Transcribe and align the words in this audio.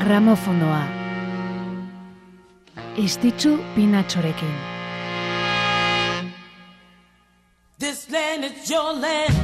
gramofonoa. 0.00 0.82
Estitzu 2.96 3.58
pinatxorekin. 3.74 4.54
This 7.78 8.10
land 8.10 8.44
is 8.44 8.70
your 8.70 8.94
land. 8.96 9.36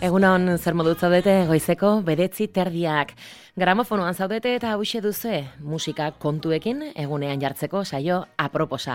Egunon 0.00 0.56
zer 0.56 0.72
modu 0.72 0.94
zaudete 0.96 1.44
goizeko 1.48 1.98
bedetzi 2.06 2.48
terdiak. 2.48 3.12
Gramofonoan 3.60 4.14
zaudete 4.14 4.54
eta 4.56 4.70
hause 4.72 5.02
duze 5.04 5.42
musika 5.60 6.06
kontuekin 6.16 6.78
egunean 6.96 7.42
jartzeko 7.42 7.82
saio 7.84 8.22
aproposa. 8.40 8.94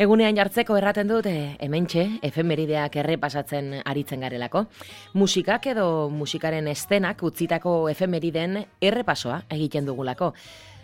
Egunean 0.00 0.38
jartzeko 0.38 0.78
erraten 0.80 1.10
dut 1.10 1.28
hementxe 1.28 2.06
efemerideak 2.24 2.96
errepasatzen 3.02 3.82
aritzen 3.84 4.24
garelako. 4.24 4.64
Musikak 5.12 5.68
edo 5.74 6.08
musikaren 6.08 6.72
estenak 6.72 7.20
utzitako 7.22 7.74
efemeriden 7.92 8.62
errepasoa 8.80 9.42
egiten 9.58 9.84
dugulako. 9.84 10.32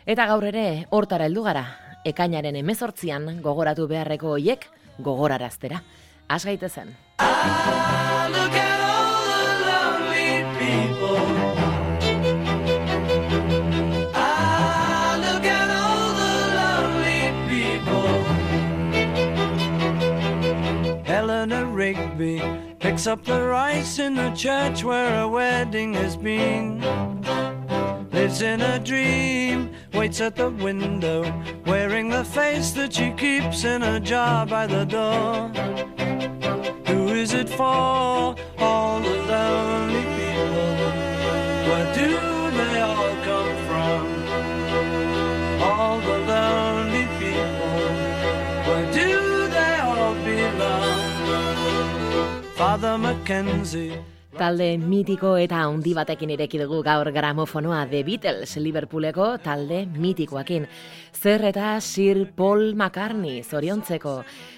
Eta 0.05 0.29
gaur 0.29 0.45
ere 0.45 0.85
hortara 0.91 1.25
heldu 1.25 1.47
gara, 1.49 1.65
ekainaren 2.05 2.61
emezortzian 2.61 3.41
gogoratu 3.41 3.89
beharreko 3.89 4.37
hoiek 4.37 4.69
gogoraraztera. 5.01 5.81
Az 6.29 6.45
gaitezen. 6.45 6.93
Ah, 7.17 8.74
Rigby 22.25 22.77
picks 22.79 23.07
up 23.07 23.25
the 23.25 23.43
rice 23.43 23.99
in 23.99 24.15
the 24.15 24.31
church 24.31 24.83
where 24.85 25.23
a 25.23 25.29
wedding 25.29 25.95
has 25.95 26.17
been. 26.17 26.81
Lives 28.13 28.41
in 28.41 28.61
a 28.63 28.79
dream, 28.79 29.71
waits 29.93 30.21
at 30.21 30.37
the 30.37 30.51
window, 30.51 31.23
wearing 31.67 32.09
the 32.09 32.25
face 32.25 32.73
that 32.73 32.95
she 32.95 33.11
keeps 33.13 33.65
in 33.65 33.83
a 33.83 34.01
jar 34.01 34.47
by 34.47 34.67
the 34.67 34.85
door. 34.85 35.49
Who 36.87 37.09
is 37.09 37.35
it 37.35 37.49
for? 37.49 38.35
All 38.59 39.01
the 39.01 39.17
lonely 39.29 40.04
Father 52.55 52.97
Mackenzie. 52.99 53.99
Talde 54.39 54.77
mitiko 54.79 55.33
eta 55.39 55.61
handi 55.67 55.91
batekin 55.95 56.31
ireki 56.35 56.61
dugu 56.61 56.81
gaur 56.87 57.09
gramofonoa 57.11 57.81
The 57.91 58.03
Beatles 58.07 58.57
Liverpooleko 58.63 59.27
talde 59.43 59.81
mitikoakin. 59.87 60.69
Zer 61.15 61.45
eta 61.51 61.81
Sir 61.81 62.29
Paul 62.37 62.77
McCartney 62.77 63.43
zoriontzeko. 63.43 64.15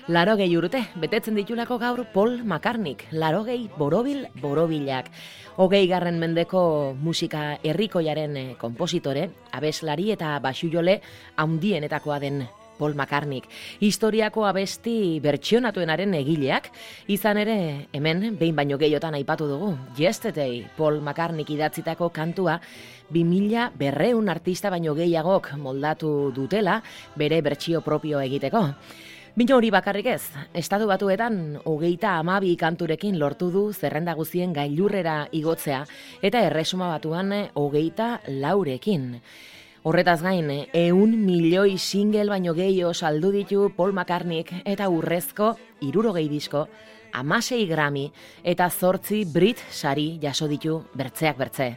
Laro 0.08 0.36
gehi 0.36 0.58
urte, 0.60 0.82
betetzen 1.00 1.40
ditulako 1.40 1.78
gaur 1.80 2.04
Paul 2.12 2.42
McCartney. 2.44 2.96
Laro 3.12 3.44
gehi 3.48 3.70
borobil 3.78 4.26
borobilak. 4.42 5.08
Hogei 5.56 5.86
garren 5.88 6.20
mendeko 6.20 6.94
musika 7.00 7.56
herrikoiaren 7.62 8.36
eh, 8.36 8.46
kompositore, 8.60 9.30
abeslari 9.56 10.12
eta 10.12 10.36
basujole 10.44 11.00
haundienetakoa 11.36 12.20
den 12.20 12.44
Paul 12.78 12.94
McCartney. 12.94 13.42
Historiako 13.80 14.46
abesti 14.46 15.18
bertsionatuenaren 15.24 16.14
egileak, 16.20 16.70
izan 17.08 17.40
ere 17.42 17.88
hemen 17.92 18.36
behin 18.38 18.56
baino 18.56 18.78
gehiotan 18.78 19.14
aipatu 19.18 19.48
dugu. 19.48 19.72
Yesterday, 19.98 20.64
Paul 20.76 21.00
McCartney 21.00 21.46
idatzitako 21.48 22.10
kantua, 22.10 22.60
2000 23.10 23.70
berreun 23.78 24.28
artista 24.28 24.70
baino 24.70 24.94
gehiagok 24.94 25.52
moldatu 25.58 26.32
dutela 26.34 26.80
bere 27.16 27.42
bertsio 27.42 27.80
propio 27.80 28.20
egiteko. 28.20 28.66
Bino 29.36 29.58
hori 29.58 29.68
bakarrik 29.68 30.06
ez, 30.08 30.22
estatu 30.56 30.86
batuetan 30.88 31.58
hogeita 31.68 32.14
amabi 32.16 32.54
kanturekin 32.56 33.18
lortu 33.20 33.50
du 33.52 33.64
zerrenda 33.74 34.14
guzien 34.16 34.54
gailurrera 34.56 35.26
igotzea 35.30 35.82
eta 36.24 36.40
erresuma 36.46 36.88
batuan 36.94 37.34
hogeita 37.52 38.22
laurekin. 38.28 39.20
Horretaz 39.86 40.18
gain, 40.18 40.48
eun 40.74 41.12
milioi 41.22 41.76
single 41.78 42.24
baino 42.26 42.56
gehiago 42.58 42.90
saldu 42.90 43.28
ditu 43.30 43.68
Paul 43.76 43.92
McCartney 43.94 44.42
eta 44.66 44.88
urrezko 44.90 45.52
irurogei 45.86 46.24
disko, 46.26 46.64
amasei 47.14 47.68
grami 47.70 48.08
eta 48.42 48.66
zortzi 48.66 49.20
Brit 49.30 49.62
sari 49.70 50.08
jaso 50.18 50.48
ditu 50.50 50.80
bertzeak 50.90 51.38
bertze. 51.38 51.68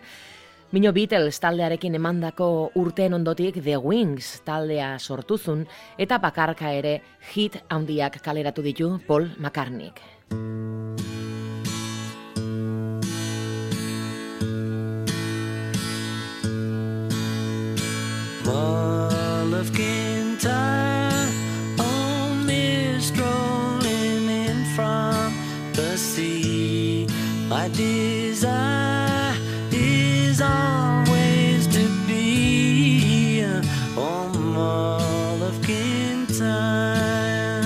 Mino 0.72 0.90
Beatles 0.92 1.38
taldearekin 1.38 2.00
emandako 2.02 2.72
urteen 2.82 3.14
ondotik 3.14 3.62
The 3.62 3.78
Wings 3.78 4.40
taldea 4.42 4.96
sortuzun 4.98 5.68
eta 5.96 6.18
bakarka 6.18 6.74
ere 6.74 7.04
hit 7.36 7.62
handiak 7.70 8.24
kaleratu 8.26 8.66
ditu 8.66 8.96
Paul 9.06 9.30
McCartney. 9.38 9.94
Mull 18.50 19.54
of 19.54 19.72
Kintyre, 19.74 21.30
only 21.80 23.00
strolling 23.00 24.28
in 24.28 24.66
from 24.76 25.36
the 25.74 25.96
sea. 25.96 27.08
My 27.48 27.68
desire 27.70 29.36
is 29.72 30.42
always 30.42 31.68
to 31.68 31.88
be 32.08 33.44
on 33.96 34.32
Mull 34.56 35.44
of 35.44 35.62
Kintyre. 35.62 37.62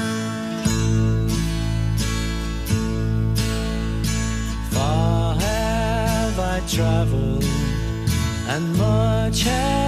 Far 4.72 5.36
have 5.36 6.40
I 6.40 6.60
traveled 6.68 7.46
and 8.50 8.78
much 8.78 9.44
have 9.44 9.83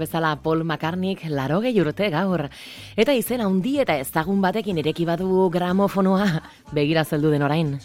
bezala 0.00 0.34
Paul 0.42 0.64
McCartneyk 0.64 1.26
laro 1.28 1.60
gehi 1.60 1.80
urte 1.82 2.08
gaur. 2.10 2.48
Eta 2.96 3.12
izena 3.12 3.46
handi 3.46 3.76
eta 3.84 3.98
ezagun 4.00 4.40
batekin 4.40 4.80
ireki 4.82 5.06
badu 5.06 5.48
gramofonoa, 5.52 6.28
begira 6.72 7.04
zeldu 7.04 7.30
den 7.30 7.46
orain. 7.46 7.78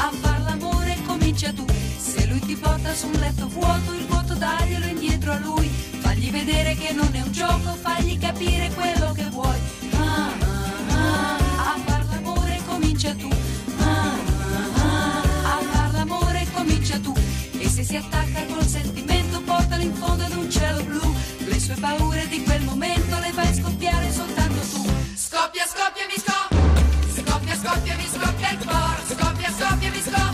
A 0.00 0.10
far 0.22 0.40
l'amore 0.46 0.96
comincia 1.06 1.52
tu. 1.52 1.66
Se 1.98 2.26
lui 2.26 2.40
ti 2.40 2.56
porta 2.56 2.94
su 2.94 3.06
un 3.06 3.20
letto 3.20 3.46
vuoto, 3.48 3.94
il 3.94 4.06
vuoto 4.06 4.34
daglielo 4.34 4.86
indietro 4.86 5.32
a 5.32 5.38
lui. 5.38 5.68
Fagli 6.02 6.30
vedere 6.30 6.74
che 6.74 6.92
non 6.94 7.10
è 7.12 7.20
un 7.20 7.32
gioco, 7.32 7.76
fagli 7.86 8.18
capire 8.18 8.70
quello 8.74 8.97
paure 21.78 22.26
di 22.28 22.42
quel 22.42 22.62
momento 22.62 23.18
le 23.18 23.32
fai 23.32 23.54
scoppiare 23.54 24.10
soltanto 24.12 24.60
tu. 24.60 24.84
Scoppia, 25.14 25.64
scoppia, 25.66 26.06
mi 26.06 26.18
scoppia. 26.18 26.58
Scoppia, 27.14 27.54
scoppia, 27.56 27.96
mi 27.96 28.06
scoppia 28.06 28.50
il 28.50 28.58
cuore. 28.58 29.02
Scoppia, 29.06 29.50
scoppia, 29.50 29.90
mi 29.90 30.00
scoppia. 30.00 30.27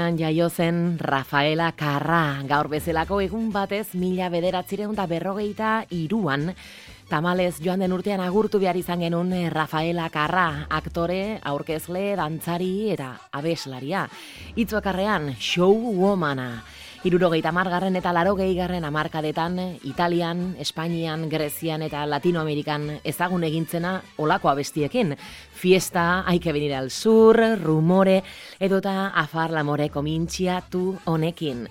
Bolonian 0.00 0.16
jaio 0.16 0.48
zen 0.48 0.96
Rafaela 0.96 1.72
Karra, 1.76 2.40
gaur 2.48 2.70
bezalako 2.72 3.18
egun 3.20 3.50
batez 3.52 3.92
mila 3.92 4.30
bederatzireun 4.32 4.94
da 4.96 5.04
berrogeita 5.04 5.84
iruan, 5.92 6.54
Tamalez 7.10 7.58
joan 7.60 7.82
den 7.82 7.92
urtean 7.92 8.22
agurtu 8.24 8.60
behar 8.62 8.78
izan 8.78 9.02
genuen 9.04 9.50
Rafaela 9.52 10.08
Karra, 10.14 10.68
aktore, 10.70 11.40
aurkezle, 11.42 12.14
dantzari 12.16 12.92
eta 12.94 13.10
abeslaria. 13.34 14.06
Itzuakarrean, 14.56 15.34
show 15.36 15.74
womana. 15.74 16.62
Irurogeita 17.00 17.48
margarren 17.48 17.94
eta 17.96 18.10
larogei 18.12 18.50
garren 18.58 18.84
amarkadetan, 18.84 19.54
Italian, 19.88 20.50
Espainian, 20.60 21.22
Grezian 21.32 21.80
eta 21.80 22.02
Latinoamerikan 22.04 22.98
ezagun 23.08 23.46
egintzena 23.48 23.94
olako 24.20 24.50
abestiekin. 24.52 25.14
Fiesta, 25.56 26.26
haike 26.28 26.52
venir 26.52 26.74
al 26.76 26.90
sur, 26.92 27.40
rumore, 27.62 28.18
edota 28.60 29.14
afar 29.16 29.48
lamore 29.56 29.88
komintxia 29.88 30.60
tu 30.68 30.98
honekin. 31.06 31.64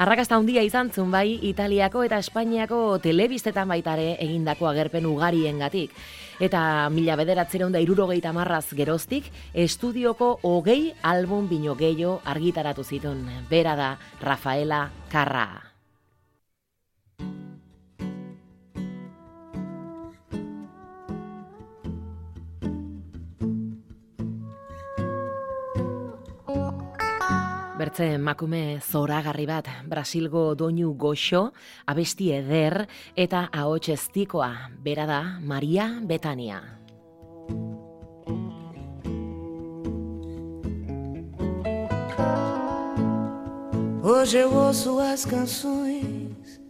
Arrakasta 0.00 0.40
handia 0.40 0.64
izan 0.64 0.88
zun 0.90 1.12
bai 1.12 1.36
Italiako 1.44 2.00
eta 2.08 2.16
Espainiako 2.24 2.98
telebistetan 3.04 3.68
baitare 3.68 4.14
egindako 4.16 4.72
agerpen 4.72 5.04
ugariengatik. 5.06 5.92
Eta 6.40 6.88
mila 6.90 7.16
bederatzeron 7.16 7.72
da 7.72 7.82
irurogeita 7.82 8.32
marraz 8.32 8.66
geroztik, 8.74 9.30
estudioko 9.54 10.38
hogei 10.42 10.94
album 11.02 11.48
bino 11.48 11.76
gehiago 11.78 12.20
argitaratu 12.24 12.84
zituen. 12.84 13.22
Bera 13.50 13.76
da 13.76 13.94
Rafaela 14.20 14.88
Karra. 15.12 15.63
Bertze 27.94 28.16
emakume 28.18 28.80
zoragarri 28.82 29.44
bat, 29.46 29.68
Brasilgo 29.86 30.56
doinu 30.58 30.96
goxo, 30.98 31.52
abesti 31.86 32.32
eder 32.34 32.88
eta 33.14 33.44
ahots 33.54 33.92
estikoa, 33.94 34.48
bera 34.82 35.06
da 35.06 35.38
Maria 35.38 36.00
Betania. 36.02 36.58
Hoje 44.02 44.38
eu 44.38 44.52
ouço 44.52 44.98
as 44.98 45.24
canções 45.24 46.60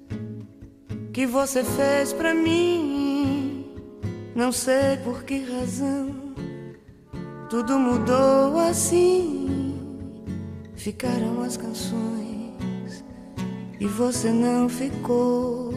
que 1.15 1.27
você 1.27 1.65
fez 1.65 2.13
pra 2.13 2.35
mim. 2.35 3.65
Não 4.37 4.53
sei 4.53 4.99
por 5.03 5.25
que 5.25 5.41
razão 5.41 6.35
tudo 7.49 7.79
mudou 7.79 8.59
assim. 8.59 9.64
Ficaram 10.77 11.43
as 11.43 11.57
canções 11.57 13.05
e 13.81 13.87
você 13.87 14.31
não 14.31 14.69
ficou. 14.69 15.73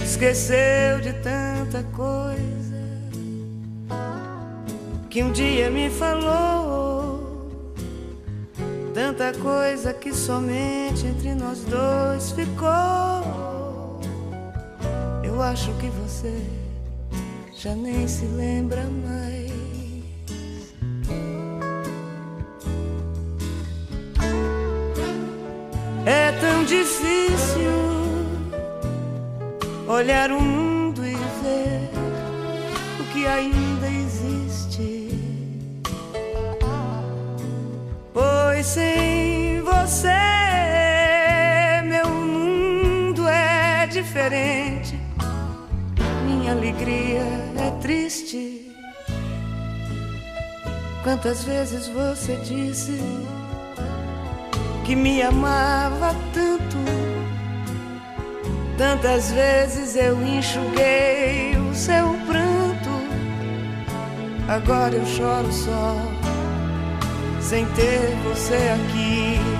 Esqueceu 0.00 1.00
de 1.00 1.12
tanta 1.22 1.82
coisa 1.94 2.48
que 5.08 5.22
um 5.22 5.32
dia 5.32 5.70
me 5.70 5.88
falou. 5.90 7.18
Tanta 8.92 9.32
coisa 9.38 9.94
que 9.94 10.12
somente 10.12 11.06
entre 11.06 11.34
nós 11.34 11.64
dois 11.64 12.32
ficou. 12.32 14.00
Eu 15.22 15.40
acho 15.40 15.72
que 15.74 15.88
você 15.88 16.34
já 17.54 17.74
nem 17.74 18.08
se 18.08 18.24
lembra 18.24 18.84
mais. 18.84 19.27
Difícil 26.68 27.72
olhar 29.88 30.30
o 30.30 30.38
mundo 30.38 31.00
e 31.02 31.14
ver 31.14 31.90
o 33.00 33.04
que 33.10 33.26
ainda 33.26 33.88
existe. 33.88 35.18
Pois 38.12 38.66
sem 38.66 39.62
você, 39.62 40.08
meu 41.84 42.06
mundo 42.06 43.26
é 43.26 43.86
diferente. 43.86 44.94
Minha 46.26 46.52
alegria 46.52 47.22
é 47.56 47.70
triste. 47.80 48.70
Quantas 51.02 51.44
vezes 51.44 51.88
você 51.88 52.36
disse 52.44 53.00
que 54.88 54.96
me 54.96 55.20
amava 55.20 56.16
tanto? 56.32 56.78
Tantas 58.78 59.30
vezes 59.32 59.94
eu 59.96 60.16
enxuguei 60.26 61.54
o 61.58 61.74
seu 61.74 62.14
pranto. 62.26 62.88
Agora 64.48 64.94
eu 64.94 65.04
choro 65.04 65.52
só, 65.52 65.94
sem 67.38 67.66
ter 67.66 68.16
você 68.24 68.54
aqui. 68.54 69.57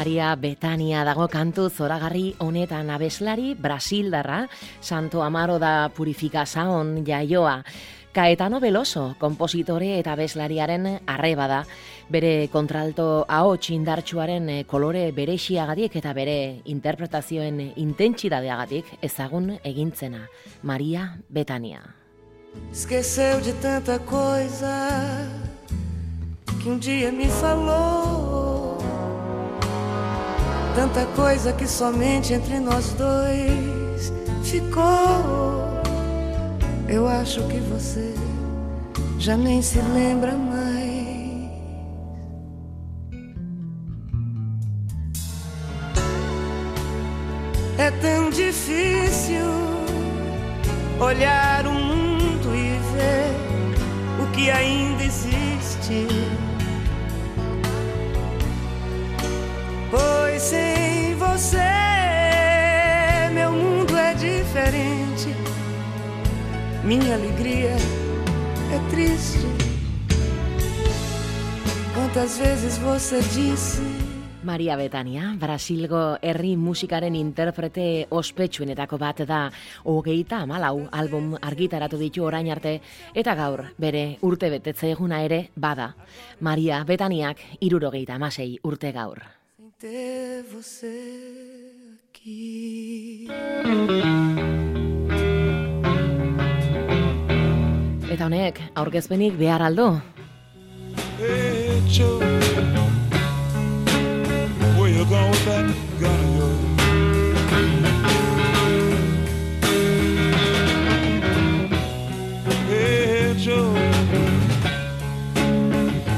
Maria 0.00 0.32
Betania 0.34 1.02
dago 1.04 1.26
kantu 1.28 1.66
zoragarri 1.68 2.30
honetan 2.40 2.88
abeslari 2.88 3.50
Brasildarra, 3.52 4.46
Santo 4.80 5.20
Amaro 5.20 5.58
da 5.60 5.90
Purifica 5.92 6.46
Saon 6.46 7.04
jaioa. 7.04 7.58
Kaetano 8.10 8.62
Beloso, 8.64 9.14
kompositore 9.20 9.98
eta 9.98 10.14
abeslariaren 10.16 10.88
arreba 11.04 11.50
da, 11.52 11.60
bere 12.08 12.48
kontralto 12.48 13.26
ahots 13.28 13.68
indartsuaren 13.76 14.48
eh, 14.48 14.64
kolore 14.64 15.04
berexiagatik 15.12 16.00
eta 16.00 16.16
bere 16.16 16.62
interpretazioen 16.64 17.60
intentsidadeagatik 17.76 18.96
ezagun 19.04 19.58
egintzena. 19.60 20.30
Maria 20.62 21.10
Betania. 21.28 21.84
Esqueceu 22.72 23.44
de 23.44 23.52
tanta 23.60 23.98
coisa 23.98 25.28
que 26.62 26.70
um 26.70 26.78
dia 26.78 27.12
me 27.12 27.28
falou. 27.28 28.39
Tanta 30.74 31.04
coisa 31.16 31.52
que 31.52 31.66
somente 31.66 32.32
entre 32.32 32.60
nós 32.60 32.94
dois 32.94 34.12
ficou. 34.44 35.80
Eu 36.88 37.06
acho 37.06 37.42
que 37.48 37.58
você 37.58 38.14
já 39.18 39.36
nem 39.36 39.60
se 39.60 39.80
lembra 39.80 40.32
mais. 40.32 40.60
É 47.78 47.90
tão 48.00 48.30
difícil 48.30 49.46
olhar 51.00 51.66
o 51.66 51.72
mundo 51.72 52.54
e 52.54 52.78
ver 52.94 54.22
o 54.22 54.32
que 54.32 54.50
ainda 54.50 55.02
existe. 55.02 55.39
Minha 66.90 67.14
alegria 67.14 67.70
é 68.74 68.78
triste. 68.90 69.46
Quantas 71.94 72.36
vezes 72.36 72.78
você 72.78 73.20
disse 73.20 73.80
Maria 74.42 74.74
Betania, 74.76 75.36
Brasilgo 75.38 76.18
herri 76.20 76.56
musikaren 76.56 77.14
interprete 77.14 78.08
ospetsuenetako 78.10 78.98
bat 78.98 79.22
da 79.22 79.52
hogeita 79.84 80.42
amalau 80.42 80.88
album 80.90 81.36
argitaratu 81.40 81.96
ditu 81.96 82.24
orain 82.26 82.50
arte 82.50 82.80
eta 83.14 83.36
gaur 83.38 83.70
bere 83.78 84.18
urte 84.22 84.50
betetze 84.50 84.90
eguna 84.90 85.22
ere 85.22 85.50
bada. 85.54 85.94
Maria 86.40 86.82
Betaniak 86.82 87.38
irurogeita 87.60 88.18
amasei 88.18 88.58
urte 88.64 88.90
gaur. 88.90 89.22
ter 89.78 90.42
você 90.42 90.98
aqui? 92.10 93.30
Eta 98.10 98.26
honek, 98.26 98.56
aurkezpenik 98.74 99.36
behar 99.38 99.62
aldo? 99.62 100.00
Hey, 101.16 101.78
where 104.76 104.90
you 104.90 105.04
going 105.04 105.30
with 105.30 105.44
that 105.46 105.70
gun 106.00 106.18
of 106.18 106.34
yours? 106.34 106.58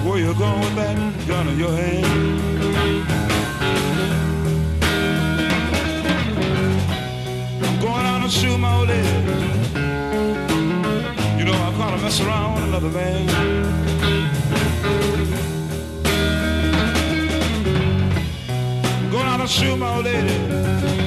Where 0.05 0.19
you 0.19 0.35
going 0.35 0.61
with 0.61 0.75
that 0.77 0.97
gun 1.29 1.59
your 1.59 1.77
hand? 1.77 2.07
I'm 7.63 7.81
going 7.81 8.07
out 8.07 8.23
and 8.23 8.33
shoot 8.33 8.57
my 8.57 8.77
old. 8.79 8.83
Mess 12.03 12.21
around 12.21 12.61
another 12.65 12.89
man. 12.89 13.27
Going 19.13 19.27
out 19.27 19.41
and 19.41 19.49
shoot 19.49 19.77
my 19.77 19.95
old 19.95 20.05
lady. 20.05 21.02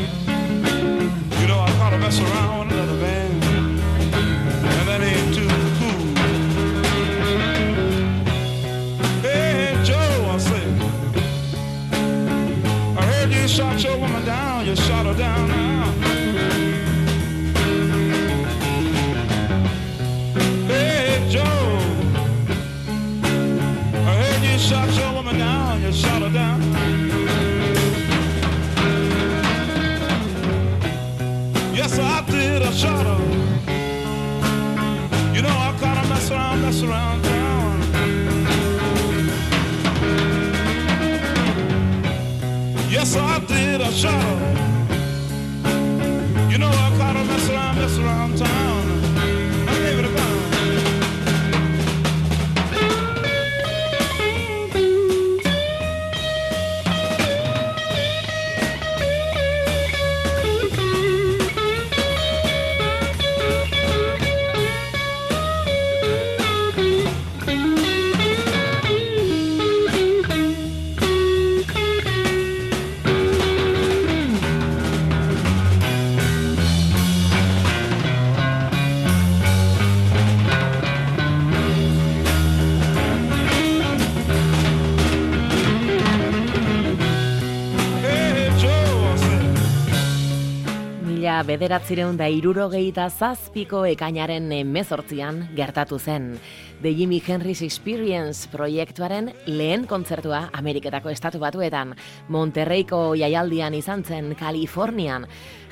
Bederatzireun 91.45 92.17
da 92.17 92.25
irurogeita 92.31 93.05
zazpiko 93.09 93.83
ekainaren 93.85 94.47
emezortzian 94.55 95.43
gertatu 95.55 95.99
zen. 95.99 96.33
The 96.81 96.91
Jimi 96.93 97.21
Hendrix 97.21 97.61
Experience 97.61 98.49
proiektuaren 98.51 99.31
lehen 99.45 99.85
kontzertua 99.87 100.49
Ameriketako 100.53 101.09
estatu 101.13 101.39
batuetan, 101.39 101.93
Monterreiko 102.29 103.13
jaialdian 103.15 103.77
izan 103.77 104.03
zen 104.03 104.33
Kalifornian. 104.35 105.27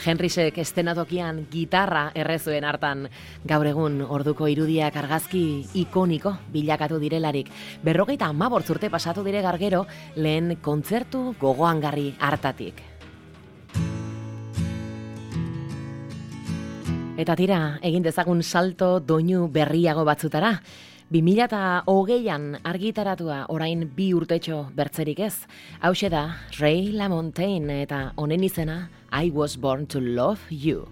Henrixek 0.06 0.58
estenatokian 0.62 1.48
gitarra 1.51 2.12
errezuen 2.15 2.63
hartan. 2.63 3.08
Gaur 3.44 3.68
egun 3.68 4.01
orduko 4.06 4.48
irudiak 4.48 4.96
argazki 5.01 5.65
ikoniko 5.74 6.38
bilakatu 6.53 7.01
direlarik. 7.01 7.51
Berrogeita 7.84 8.30
amabortz 8.30 8.70
urte 8.70 8.89
pasatu 8.94 9.25
dire 9.25 9.42
gargero 9.42 9.86
lehen 10.15 10.58
kontzertu 10.62 11.34
gogoangarri 11.42 12.13
hartatik. 12.20 12.93
Eta 17.24 17.38
tira, 17.39 17.58
egin 17.80 18.03
dezagun 18.03 18.42
salto 18.44 18.98
doinu 19.00 19.46
berriago 19.48 20.01
batzutara. 20.03 20.58
2008an 21.13 22.58
argitaratua 22.68 23.38
orain 23.53 23.86
bi 23.96 24.10
urtetxo 24.12 24.58
bertzerik 24.75 25.22
ez. 25.24 25.46
Hauxe 25.80 26.10
da, 26.12 26.25
Ray 26.60 26.92
LaMontagne 26.92 27.80
eta 27.86 28.01
honen 28.20 28.44
izena 28.44 28.89
I 29.08 29.32
Was 29.32 29.56
Born 29.56 29.88
to 29.88 30.01
Love. 30.01 30.42
You 30.51 30.89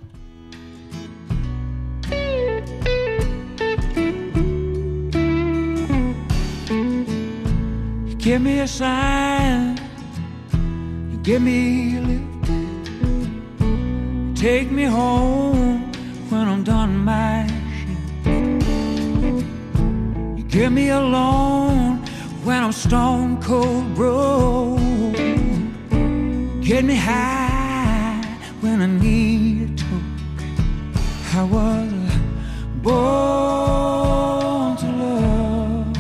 give 8.19 8.39
me 8.39 8.61
a 8.61 8.67
sign, 8.67 9.75
you 11.11 11.19
give 11.23 11.41
me 11.41 11.97
a 11.97 12.01
lift. 12.07 12.31
take 14.41 14.71
me 14.71 14.85
home 14.85 15.90
when 16.31 16.47
I'm 16.47 16.63
done 16.63 16.97
my. 17.03 17.45
You 20.37 20.43
get 20.43 20.71
me 20.71 20.89
alone 20.89 21.97
when 22.45 22.63
I'm 22.63 22.71
stone 22.71 23.41
cold 23.41 23.93
broke. 23.95 24.79
Get 26.61 26.85
me 26.85 26.95
high 26.95 28.23
when 28.61 28.81
I 28.81 28.85
need 28.85 29.71
a 29.71 29.75
toke. 29.75 30.43
I 31.33 31.43
was 31.43 31.91
born 32.81 34.77
to 34.77 34.87
love. 35.01 35.97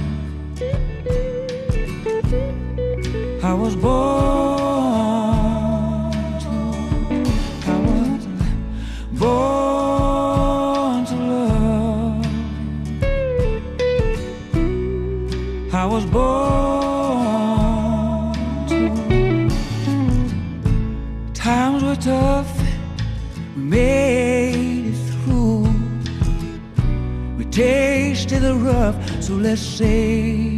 I 3.43 3.53
was 3.53 3.75
born 3.75 4.30
rough, 29.31 29.31
so 29.31 29.35
let's 29.37 29.61
say 29.61 30.57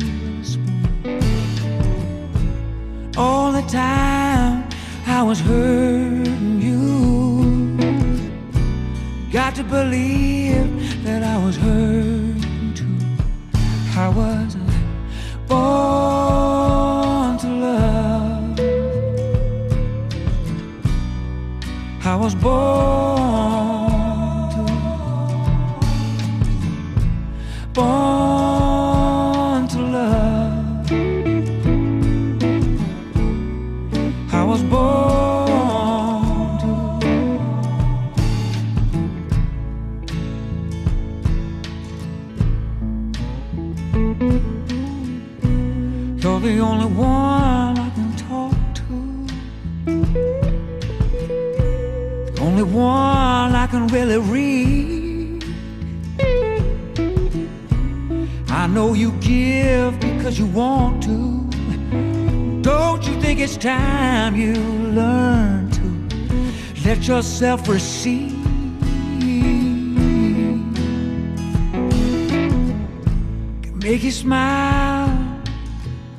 all 3.18 3.52
the 3.52 3.62
time 3.64 4.68
I 5.06 5.24
was 5.24 5.40
hurting 5.40 6.62
you. 6.62 7.78
Got 9.32 9.56
to 9.56 9.64
believe 9.64 11.04
that 11.04 11.24
I 11.24 11.38
was 11.44 11.58
hurting 11.58 12.74
too. 12.74 12.98
I 13.96 14.10
was 14.10 14.56
born 15.48 17.38
to 17.40 17.48
love. 17.48 18.60
I 22.06 22.16
was 22.16 22.36
born 22.36 22.52
to, 24.52 24.64
born 27.74 28.13
yourself 67.14 67.70
receive? 67.70 68.32
Can 73.62 73.78
make 73.84 74.04
you 74.04 74.12
smile, 74.12 75.14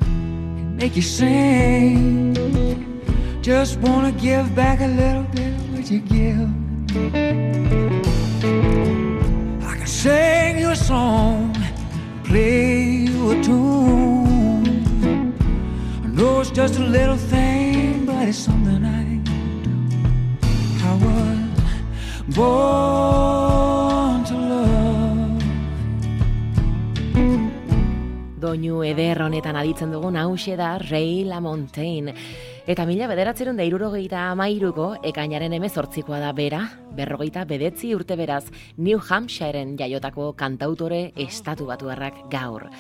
can 0.01 0.77
make 0.77 0.95
you 0.95 1.03
sing. 1.03 2.37
Just 3.43 3.81
wanna 3.81 4.13
give 4.13 4.55
back 4.55 4.79
a 4.89 4.91
little 5.03 5.27
bit 5.35 5.53
of 5.59 5.73
what 5.73 5.91
you 5.91 6.01
give. 6.17 6.49
I 9.71 9.75
can 9.81 9.91
sing 10.05 10.61
you 10.61 10.71
a 10.71 10.77
song, 10.77 11.57
play 12.23 12.71
you 13.09 13.33
a 13.33 13.43
tune. 13.43 14.67
I 16.05 16.07
know 16.17 16.41
it's 16.41 16.53
just 16.61 16.79
a 16.79 16.87
little 16.99 17.21
thing, 17.33 18.07
but 18.07 18.29
it's 18.29 18.39
something 18.39 18.85
I 18.85 19.14
born 22.35 24.25
to 24.25 24.35
love. 24.35 25.43
Doinu 28.43 28.83
eder 28.85 29.23
honetan 29.23 29.57
aditzen 29.57 29.95
dugun 29.95 30.19
hause 30.19 30.57
da 30.59 30.75
Ray 30.83 31.23
LaMontagne. 31.25 32.15
Eta 32.67 32.87
mila 32.89 33.07
bederatzerun 33.07 33.59
da 33.61 33.65
irurogeita 33.69 34.31
amairuko 34.33 34.95
ekainaren 35.05 35.53
emezortzikoa 35.53 36.19
da 36.23 36.33
bera, 36.33 36.63
berrogeita 36.97 37.45
bedetzi 37.45 37.95
urte 37.95 38.17
beraz 38.17 38.45
New 38.77 38.99
Hampshireen 38.99 39.77
jaiotako 39.79 40.33
kantautore 40.33 41.13
estatu 41.29 41.69
batuarrak 41.71 42.25
gaur. 42.33 42.71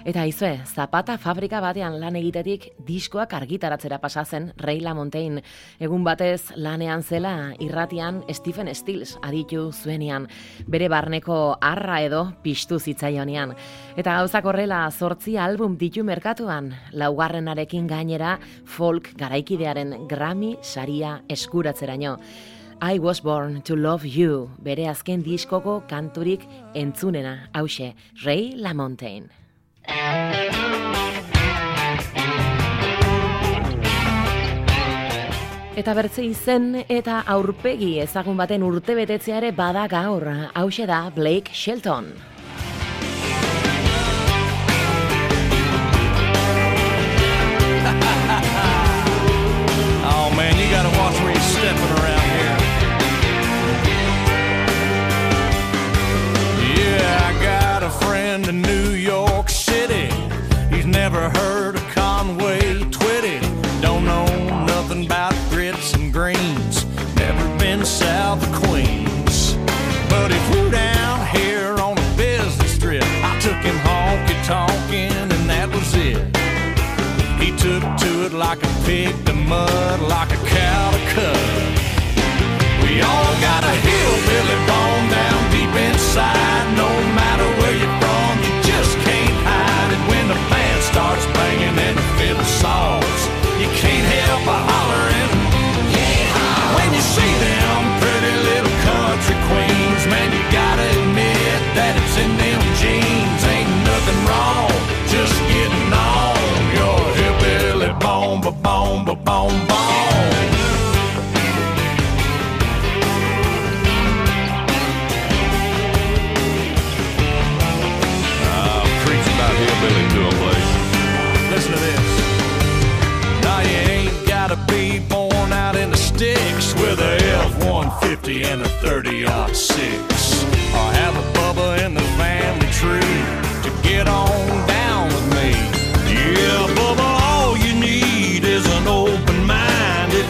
Eta 0.00 0.22
izue, 0.24 0.54
zapata 0.64 1.18
fabrika 1.20 1.58
batean 1.60 1.98
lan 2.00 2.14
egitetik 2.16 2.70
diskoak 2.86 3.34
argitaratzera 3.36 3.98
pasa 4.00 4.22
zen 4.24 4.46
Ray 4.56 4.78
LaMontagne. 4.80 5.42
Egun 5.78 6.06
batez 6.06 6.54
lanean 6.56 7.02
zela 7.02 7.52
irratian 7.60 8.22
Stephen 8.32 8.70
Stills 8.74 9.18
aditu 9.20 9.66
zuenean, 9.72 10.26
bere 10.66 10.88
barneko 10.88 11.58
arra 11.60 12.00
edo 12.00 12.22
piztu 12.42 12.78
zitzaionean. 12.80 13.52
Eta 14.00 14.14
gauzak 14.22 14.48
horrela 14.48 14.86
zortzi 14.90 15.36
album 15.36 15.76
ditu 15.76 16.04
merkatuan, 16.04 16.72
laugarrenarekin 16.92 17.86
gainera 17.86 18.38
folk 18.64 19.12
garaikidearen 19.20 20.08
Grammy 20.08 20.56
saria 20.62 21.18
eskuratzeraino. 21.28 22.16
I 22.80 22.98
was 22.98 23.20
born 23.20 23.60
to 23.68 23.76
love 23.76 24.08
you, 24.08 24.48
bere 24.64 24.88
azken 24.88 25.20
diskoko 25.20 25.82
kanturik 25.86 26.48
entzunena, 26.72 27.50
hause, 27.52 27.92
Ray 28.24 28.54
LaMontagne. 28.56 29.39
Eta 35.80 35.94
bertze 35.96 36.20
izen 36.20 36.74
eta 36.92 37.22
aurpegi 37.32 37.94
ezagun 38.02 38.36
baten 38.36 38.60
urtebetetzea 38.66 39.38
ere 39.38 39.48
bada 39.56 39.86
gaur, 39.88 40.26
hause 40.52 40.84
da 40.84 40.98
Blake 41.14 41.54
Shelton. 41.56 42.10
Oh 50.04 50.28
man, 50.36 50.52
you 50.60 50.68
gotta 50.68 50.92
watch 51.00 51.16
where 51.24 51.32
you're 51.32 51.48
stepping 51.56 51.92
around 51.96 52.28
here. 52.36 52.56
Yeah, 56.76 57.24
I 57.24 57.32
got 57.42 57.82
a 57.82 57.90
friend 58.04 58.46
in 58.48 58.60
New 58.60 58.90
York 58.92 59.29
never 61.12 61.38
heard 61.40 61.74
of 61.74 61.82
Conway 61.88 62.60
Twitty. 62.84 63.40
Don't 63.80 64.04
know 64.04 64.26
nothing 64.66 65.06
about 65.06 65.34
grits 65.50 65.92
and 65.94 66.12
greens. 66.12 66.84
Never 67.16 67.58
been 67.58 67.84
south 67.84 68.40
of 68.46 68.62
Queens. 68.62 69.54
But 70.08 70.30
he 70.30 70.38
flew 70.50 70.70
down 70.70 71.26
here 71.34 71.74
on 71.80 71.98
a 71.98 72.16
business 72.16 72.78
trip. 72.78 73.02
I 73.24 73.36
took 73.40 73.56
him 73.56 73.74
honky 73.78 74.36
tonkin', 74.44 75.32
and 75.36 75.50
that 75.50 75.68
was 75.74 75.94
it. 75.94 76.22
He 77.42 77.50
took 77.56 77.82
to 78.02 78.26
it 78.26 78.32
like 78.32 78.62
a 78.62 78.72
pig 78.84 79.12
to 79.26 79.32
mud, 79.32 80.00
like 80.02 80.30
a 80.30 80.40
cow 80.46 80.90
to 80.92 81.14
cud. 81.14 81.29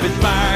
It's 0.03 0.17
fire. 0.17 0.50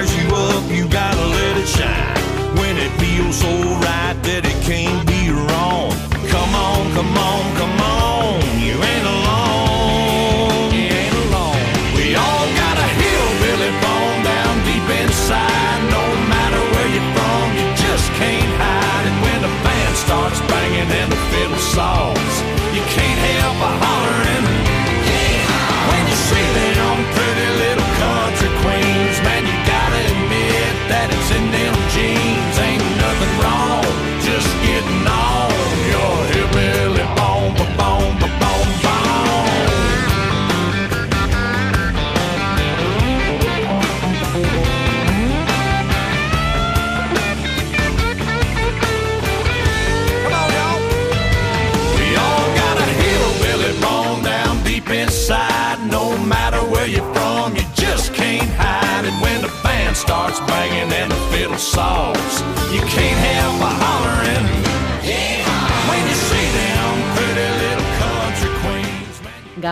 No 55.82 56.16
matter 56.18 56.58
where 56.58 56.86
you're 56.86 57.14
from, 57.14 57.56
you 57.56 57.62
just 57.74 58.14
can't 58.14 58.48
hide 58.56 59.04
it. 59.04 59.12
When 59.22 59.42
the 59.42 59.52
band 59.62 59.96
starts 59.96 60.38
banging 60.40 60.92
and 60.92 61.10
the 61.10 61.16
fiddle 61.30 61.58
saws, 61.58 62.63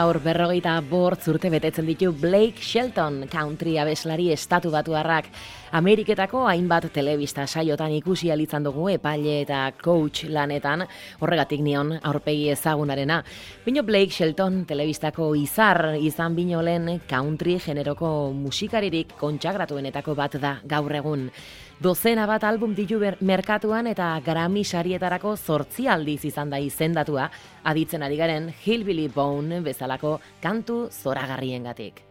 Gaur 0.02 0.18
berrogeita 0.18 0.72
bortz 0.82 1.28
urte 1.30 1.46
betetzen 1.52 1.86
ditu 1.86 2.08
Blake 2.18 2.58
Shelton, 2.58 3.20
country 3.30 3.76
abeslari 3.78 4.32
estatu 4.34 4.72
batuarrak. 4.74 5.28
Ameriketako 5.78 6.42
hainbat 6.50 6.88
telebista 6.96 7.44
saiotan 7.46 7.94
ikusi 7.94 8.32
alitzan 8.34 8.66
dugu 8.66 8.88
epaile 8.96 9.36
eta 9.44 9.60
coach 9.78 10.24
lanetan, 10.26 10.82
horregatik 11.22 11.62
nion 11.62 11.94
aurpegi 12.02 12.50
ezagunarena. 12.56 13.20
Bino 13.62 13.86
Blake 13.86 14.10
Shelton 14.10 14.64
telebistako 14.66 15.36
izar 15.38 15.92
izan 16.00 16.34
binolen 16.34 16.96
country 17.06 17.60
generoko 17.62 18.32
musikaririk 18.34 19.14
kontsagratuenetako 19.22 20.18
bat 20.18 20.40
da 20.42 20.56
gaur 20.66 20.98
egun. 20.98 21.28
Dozena 21.80 22.26
bat 22.26 22.44
album 22.44 22.74
ditu 22.74 23.00
merkatuan 23.20 23.86
eta 23.86 24.20
Grammy 24.24 24.64
sarietarako 24.64 25.36
zortzi 25.36 25.88
aldiz 25.88 26.24
izan 26.24 26.50
da 26.50 26.58
izendatua, 26.58 27.30
aditzen 27.64 28.02
ari 28.02 28.16
garen 28.16 28.52
Hillbilly 28.64 29.08
Bone 29.08 29.60
bezalako 29.60 30.20
kantu 30.40 30.88
zoragarriengatik. 30.90 32.02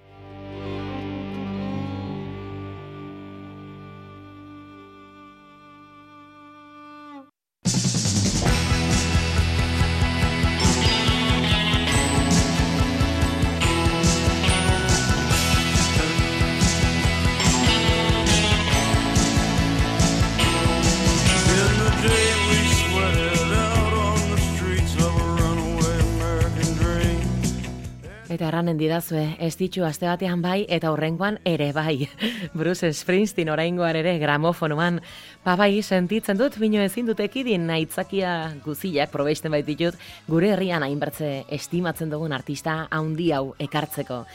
Eta 28.61 28.67
erranen 28.69 28.77
didazue, 28.77 29.21
ez 29.41 29.55
ditu 29.57 29.81
aste 29.87 30.05
batean 30.05 30.43
bai 30.43 30.67
eta 30.69 30.91
horrengoan 30.93 31.39
ere 31.49 31.71
bai. 31.73 32.05
Bruce 32.59 32.91
Springsteen 32.93 33.49
oraingoan 33.49 33.97
ere 33.97 34.19
gramofonoan. 34.21 34.99
Ba 35.41 35.55
bai, 35.57 35.81
sentitzen 35.81 36.37
dut, 36.37 36.59
bino 36.61 36.77
ezin 36.77 37.09
dut 37.09 37.23
ekidin 37.25 37.65
aitzakia 37.73 38.53
guzilak 38.61 39.09
probesten 39.09 39.49
baititut 39.57 39.97
gure 40.29 40.53
herrian 40.53 40.85
hainbertze 40.85 41.47
estimatzen 41.49 42.13
dugun 42.13 42.37
artista 42.37 42.83
haundi 42.91 43.31
hau 43.33 43.55
ekartzeko. 43.57 44.27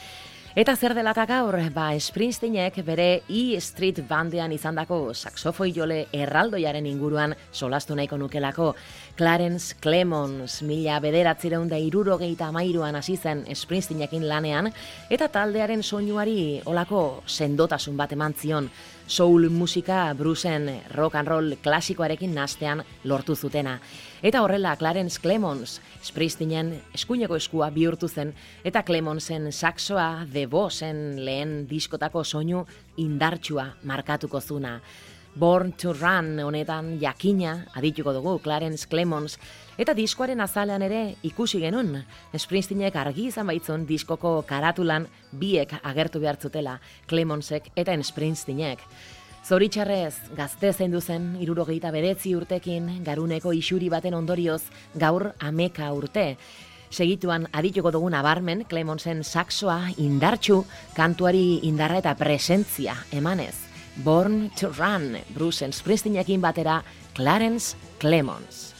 Eta 0.55 0.75
zer 0.75 0.95
dela 0.95 1.11
eta 1.11 1.25
gaur, 1.29 1.57
ba 1.75 1.91
Springsteenek 1.99 2.79
bere 2.85 3.21
E 3.29 3.59
Street 3.61 3.99
bandean 4.07 4.51
izandako 4.55 5.13
saxofoi 5.13 5.69
jole 5.75 5.97
erraldoiaren 6.15 6.85
inguruan 6.87 7.35
solastu 7.51 7.95
nahiko 7.95 8.17
nukelako. 8.17 8.71
Clarence 9.17 9.75
Clemons, 9.81 10.61
mila 10.63 10.99
bederatzireun 11.03 11.67
da 11.69 11.77
irurogeita 11.77 12.47
amairuan 12.47 12.95
hasi 12.95 13.17
zen 13.17 13.45
Springsteenekin 13.53 14.27
lanean, 14.27 14.71
eta 15.09 15.27
taldearen 15.27 15.83
soinuari 15.83 16.61
olako 16.65 17.23
sendotasun 17.27 17.97
bat 17.97 18.13
eman 18.17 18.33
zion. 18.33 18.71
Soul 19.07 19.49
musika 19.49 20.13
Bruceen 20.13 20.81
rock 20.95 21.15
and 21.15 21.27
roll 21.27 21.55
klasikoarekin 21.63 22.33
nastean 22.35 22.83
lortu 23.03 23.35
zutena. 23.35 23.79
Eta 24.25 24.41
horrela 24.41 24.75
Clarence 24.75 25.19
Clemons, 25.21 25.75
Springsteenen 26.01 26.71
eskuineko 26.97 27.35
eskua 27.37 27.67
bihurtu 27.69 28.07
zen, 28.09 28.31
eta 28.65 28.81
Clemonsen 28.81 29.51
saxoa 29.51 30.25
The 30.31 30.47
Bossen 30.49 31.19
lehen 31.21 31.67
diskotako 31.69 32.23
soinu 32.25 32.63
indartsua 32.97 33.67
markatuko 33.83 34.41
zuna. 34.41 34.79
Born 35.37 35.75
to 35.77 35.93
Run 35.93 36.39
honetan 36.41 36.95
jakina 36.97 37.67
adituko 37.77 38.15
dugu 38.15 38.39
Clarence 38.41 38.87
Clemons, 38.89 39.37
eta 39.77 39.93
diskoaren 39.93 40.41
azalean 40.41 40.81
ere 40.81 41.01
ikusi 41.21 41.61
genuen. 41.61 41.99
Springsteenek 42.33 42.97
argi 42.97 43.27
izan 43.29 43.45
baitzun 43.45 43.85
diskoko 43.85 44.39
karatulan 44.49 45.05
biek 45.29 45.77
agertu 45.83 46.23
behar 46.25 46.41
zutela, 46.41 46.79
Clemonsek 47.05 47.69
eta 47.75 47.93
Springsteenek. 48.01 48.81
Zoritxarrez, 49.47 50.33
gazte 50.35 50.73
zendu 50.73 50.99
zen, 50.99 51.37
irurogeita 51.39 51.87
bedetzi 51.95 52.33
urtekin, 52.35 52.89
garuneko 53.05 53.53
isuri 53.55 53.87
baten 53.87 54.17
ondorioz, 54.17 54.59
gaur 54.99 55.29
ameka 55.39 55.87
urte. 55.95 56.25
Segituan 56.91 57.47
adituko 57.55 57.93
dugun 57.95 58.17
abarmen, 58.19 58.65
Clemonsen 58.67 59.23
saxoa 59.23 59.93
indartxu, 60.03 60.65
kantuari 60.99 61.61
indarra 61.63 62.01
eta 62.03 62.15
presentzia 62.19 62.97
emanez. 63.15 63.55
Born 64.03 64.49
to 64.59 64.73
Run, 64.75 65.15
Bruce 65.33 65.71
Springsteenekin 65.71 66.43
batera, 66.43 66.81
Clarence 67.15 67.77
Clemons. 68.03 68.76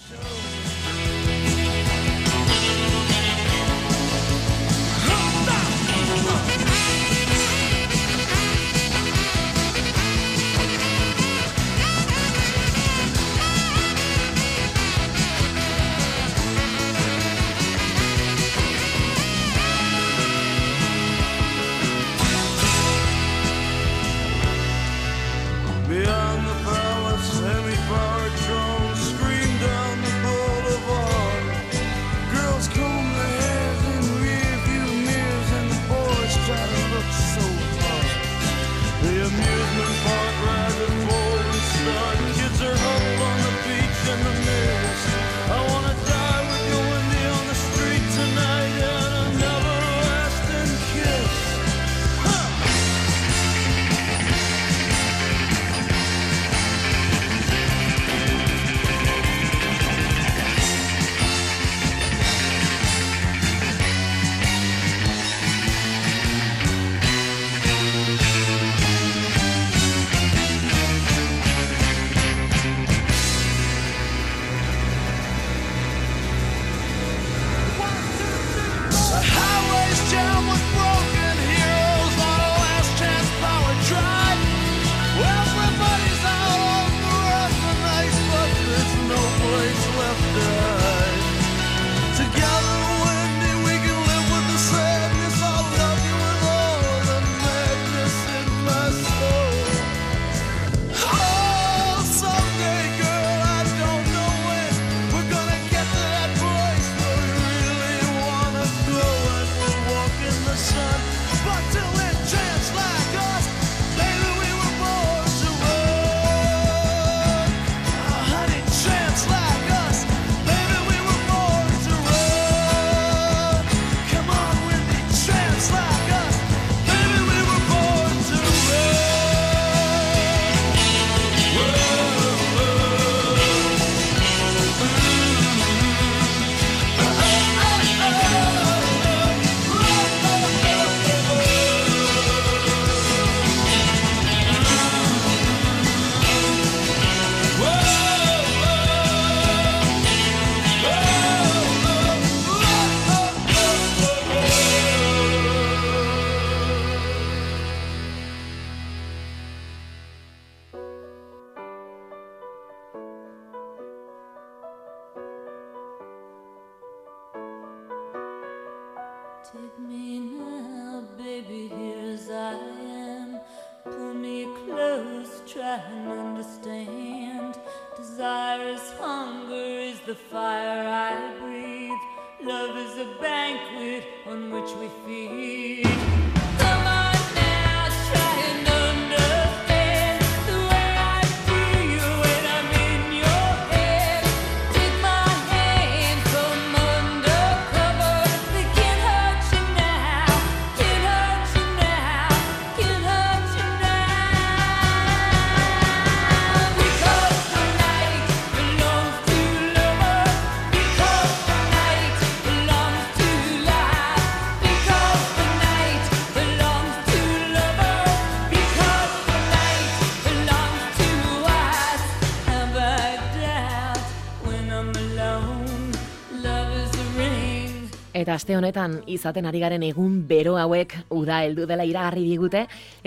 Aste 228.37 228.53
honetan 228.53 228.99
izaten 229.09 229.47
ari 229.49 229.57
garen 229.63 229.81
egun 229.87 230.19
bero 230.29 230.59
hauek 230.61 230.91
uda 231.15 231.39
heldu 231.41 231.65
dela 231.65 231.85
iragarri 231.89 232.21
digute 232.27 232.59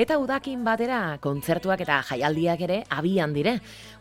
eta 0.02 0.16
udakin 0.18 0.64
batera 0.66 1.18
kontzertuak 1.22 1.84
eta 1.84 2.00
jaialdiak 2.08 2.64
ere 2.66 2.80
abian 2.96 3.30
dire. 3.36 3.52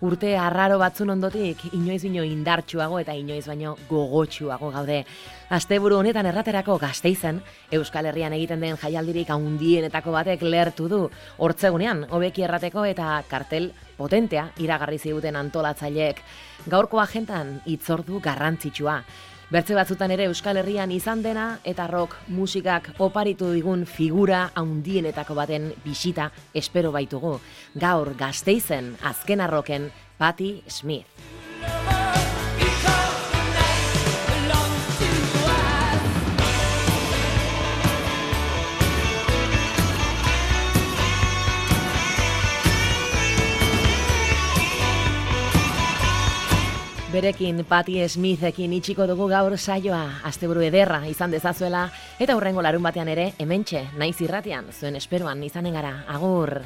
Urte 0.01 0.33
arraro 0.41 0.79
batzun 0.81 1.13
ondotik 1.13 1.67
inoiz 1.77 2.01
bino 2.07 2.25
indartsuago 2.25 2.97
eta 3.03 3.13
inoiz 3.13 3.45
baino 3.45 3.75
gogotsuago 3.91 4.71
gaude. 4.73 5.03
Asteburu 5.53 5.99
honetan 6.01 6.25
erraterako 6.29 6.79
gazteizen, 6.81 7.43
Euskal 7.77 8.09
Herrian 8.09 8.33
egiten 8.33 8.65
den 8.65 8.77
jaialdirik 8.81 9.29
handienetako 9.29 10.17
batek 10.17 10.41
lertu 10.49 10.89
du. 10.89 11.03
Hortzegunean, 11.37 12.07
hobeki 12.09 12.49
errateko 12.49 12.89
eta 12.89 13.19
kartel 13.29 13.69
potentea 13.97 14.49
iragarri 14.57 14.97
ziguten 14.97 15.37
antolatzaileek. 15.37 16.23
Gaurko 16.69 17.01
agentan 17.05 17.59
itzordu 17.69 18.21
garrantzitsua. 18.23 19.03
Bertze 19.49 19.73
batzutan 19.73 20.11
ere 20.13 20.27
Euskal 20.29 20.59
Herrian 20.61 20.91
izan 20.93 21.23
dena 21.25 21.45
eta 21.65 21.87
rock 21.89 22.13
musikak 22.29 22.91
oparitu 23.01 23.47
digun 23.55 23.87
figura 23.89 24.43
handienetako 24.53 25.33
baten 25.39 25.71
bisita 25.81 26.27
espero 26.53 26.91
baitugu. 26.93 27.33
Gaur 27.73 28.13
gazteizen 28.19 28.93
azken 29.01 29.41
arroken 29.41 29.89
Patti 30.21 30.51
Smith. 30.69 32.08
Berekin 47.09 47.63
Patti 47.65 48.03
Smithekin 48.05 48.73
itxiko 48.77 49.07
dugu 49.09 49.25
gaur 49.31 49.55
saioa, 49.57 50.21
asteburu 50.29 50.61
ederra 50.67 50.99
izan 51.09 51.33
dezazuela, 51.33 51.87
eta 52.21 52.35
hurrengo 52.37 52.61
larun 52.61 52.85
batean 52.85 53.09
ere, 53.09 53.31
hementxe, 53.41 53.87
naiz 53.97 54.19
irratian, 54.21 54.69
zuen 54.69 54.99
esperoan 54.99 55.41
izanen 55.47 55.73
gara, 55.73 55.95
agur! 56.05 56.59